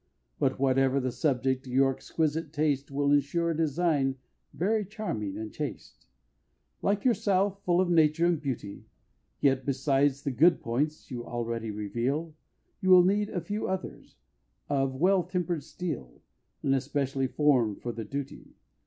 [0.39, 4.15] But whatever the subject, your exquisite taste Will ensure a design
[4.51, 6.07] very charming and chaste,
[6.81, 8.87] Like yourself, full of nature and beauty
[9.41, 12.33] Yet besides the good points you already reveal,
[12.81, 14.15] You will need a few others
[14.69, 16.23] of well temper'd steel,
[16.63, 18.55] And especially form'd for the duty.